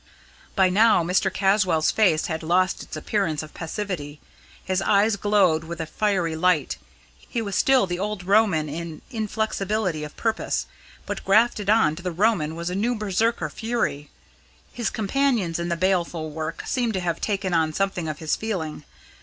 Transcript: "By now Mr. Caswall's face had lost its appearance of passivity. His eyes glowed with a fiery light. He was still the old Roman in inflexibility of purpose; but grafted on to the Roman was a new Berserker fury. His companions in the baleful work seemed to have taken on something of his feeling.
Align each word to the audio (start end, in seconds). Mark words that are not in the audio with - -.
"By 0.55 0.71
now 0.71 1.03
Mr. 1.03 1.31
Caswall's 1.31 1.91
face 1.91 2.25
had 2.25 2.41
lost 2.41 2.81
its 2.81 2.95
appearance 2.97 3.43
of 3.43 3.53
passivity. 3.53 4.19
His 4.65 4.81
eyes 4.81 5.15
glowed 5.15 5.63
with 5.63 5.79
a 5.79 5.85
fiery 5.85 6.35
light. 6.35 6.77
He 7.19 7.39
was 7.39 7.55
still 7.55 7.85
the 7.85 7.99
old 7.99 8.23
Roman 8.23 8.67
in 8.67 9.03
inflexibility 9.11 10.03
of 10.03 10.17
purpose; 10.17 10.65
but 11.05 11.23
grafted 11.23 11.69
on 11.69 11.95
to 11.97 12.01
the 12.01 12.11
Roman 12.11 12.55
was 12.55 12.71
a 12.71 12.75
new 12.75 12.95
Berserker 12.95 13.51
fury. 13.51 14.09
His 14.73 14.89
companions 14.89 15.59
in 15.59 15.69
the 15.69 15.77
baleful 15.77 16.31
work 16.31 16.63
seemed 16.65 16.95
to 16.95 16.99
have 17.01 17.21
taken 17.21 17.53
on 17.53 17.71
something 17.71 18.07
of 18.07 18.17
his 18.17 18.35
feeling. 18.35 18.83